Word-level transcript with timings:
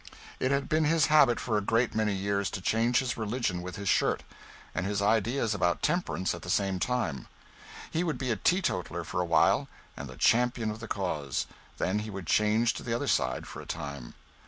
It 0.39 0.49
had 0.49 0.67
been 0.67 0.85
his 0.85 1.05
habit 1.13 1.39
for 1.39 1.59
a 1.59 1.61
great 1.61 1.93
many 1.93 2.15
years 2.15 2.49
to 2.57 2.59
change 2.59 2.97
his 2.97 3.17
religion 3.17 3.61
with 3.61 3.75
his 3.75 3.87
shirt, 3.87 4.23
and 4.73 4.83
his 4.83 4.99
ideas 4.99 5.53
about 5.53 5.83
temperance 5.83 6.33
at 6.33 6.41
the 6.41 6.49
same 6.49 6.79
time. 6.79 7.27
He 7.91 8.03
would 8.03 8.17
be 8.17 8.31
a 8.31 8.35
teetotaler 8.35 9.03
for 9.03 9.21
a 9.21 9.25
while 9.25 9.67
and 9.95 10.09
the 10.09 10.17
champion 10.17 10.71
of 10.71 10.79
the 10.79 10.87
cause; 10.87 11.45
then 11.77 11.99
he 11.99 12.09
would 12.09 12.25
change 12.25 12.73
to 12.73 12.81
the 12.81 12.95
other 12.95 13.05
side 13.07 13.45
for 13.47 13.61
a 13.61 13.67
time. 13.67 14.15